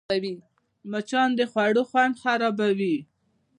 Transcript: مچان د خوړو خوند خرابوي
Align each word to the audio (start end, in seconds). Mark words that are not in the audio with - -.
مچان 0.91 1.29
د 1.39 1.41
خوړو 1.51 1.81
خوند 1.89 2.13
خرابوي 2.23 2.95